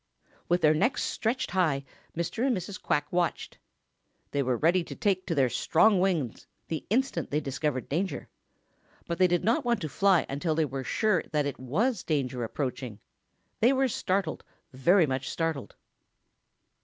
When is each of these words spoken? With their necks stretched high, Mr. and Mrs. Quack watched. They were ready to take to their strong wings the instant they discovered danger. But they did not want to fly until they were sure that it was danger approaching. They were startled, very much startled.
With 0.49 0.61
their 0.61 0.73
necks 0.73 1.03
stretched 1.03 1.51
high, 1.51 1.83
Mr. 2.17 2.43
and 2.43 2.57
Mrs. 2.57 2.81
Quack 2.81 3.05
watched. 3.13 3.59
They 4.31 4.41
were 4.41 4.57
ready 4.57 4.83
to 4.83 4.95
take 4.95 5.27
to 5.27 5.35
their 5.35 5.47
strong 5.47 5.99
wings 5.99 6.47
the 6.69 6.87
instant 6.89 7.29
they 7.29 7.39
discovered 7.39 7.87
danger. 7.87 8.27
But 9.05 9.19
they 9.19 9.27
did 9.27 9.43
not 9.43 9.63
want 9.63 9.79
to 9.81 9.89
fly 9.89 10.25
until 10.27 10.55
they 10.55 10.65
were 10.65 10.83
sure 10.83 11.21
that 11.31 11.45
it 11.45 11.59
was 11.59 12.01
danger 12.01 12.43
approaching. 12.43 12.99
They 13.59 13.73
were 13.73 13.87
startled, 13.87 14.43
very 14.73 15.05
much 15.05 15.29
startled. 15.29 15.75